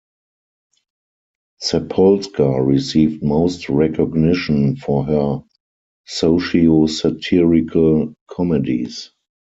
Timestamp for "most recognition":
3.21-4.75